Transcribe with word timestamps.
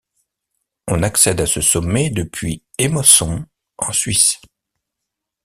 On 0.87 1.03
accède 1.03 1.41
à 1.41 1.45
ce 1.45 1.61
sommet 1.61 2.09
depuis 2.09 2.63
Émosson 2.79 3.45
en 3.77 3.91
Suisse. 3.93 4.41